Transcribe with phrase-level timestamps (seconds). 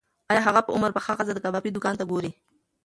[0.31, 2.31] ایا هغه په عمر پخه ښځه د کبابي دوکان ته ګوري؟